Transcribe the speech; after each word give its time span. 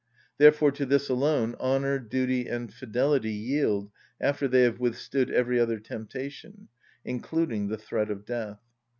Therefore 0.39 0.71
to 0.71 0.85
this 0.87 1.09
alone 1.09 1.53
honour, 1.59 1.99
duty, 1.99 2.47
and 2.47 2.73
fidelity 2.73 3.33
yield 3.33 3.91
after 4.19 4.47
they 4.47 4.63
have 4.63 4.79
withstood 4.79 5.29
every 5.29 5.59
other 5.59 5.77
temptation, 5.79 6.69
including 7.05 7.67
the 7.67 7.77
threat 7.77 8.09
of 8.09 8.25
death. 8.25 8.59